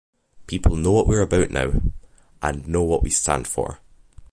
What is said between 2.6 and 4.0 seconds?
know what we stand for.